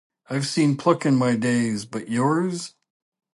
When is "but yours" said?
1.91-2.73